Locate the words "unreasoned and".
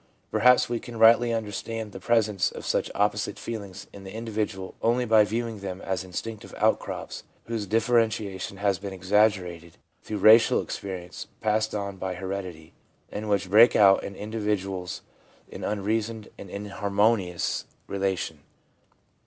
15.63-16.49